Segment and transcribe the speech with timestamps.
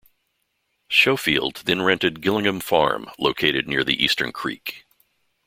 [0.89, 4.85] Schofield then rented "Gillingham Farm", located near the Eastern Creek.